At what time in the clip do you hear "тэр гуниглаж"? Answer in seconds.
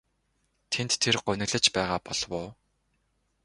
1.03-1.65